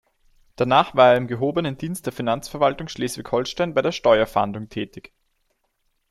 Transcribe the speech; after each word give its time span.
Danach 0.55 0.95
war 0.95 1.11
er 1.11 1.17
im 1.17 1.27
gehobenen 1.27 1.77
Dienst 1.77 2.07
der 2.07 2.11
Finanzverwaltung 2.13 2.87
Schleswig-Holstein 2.87 3.75
bei 3.75 3.83
der 3.83 3.91
Steuerfahndung 3.91 4.67
tätig. 4.67 5.13